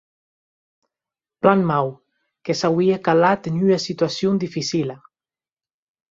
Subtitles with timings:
[1.43, 1.91] Plan mau;
[2.45, 4.97] que s’auie calat en ua situacion dificila.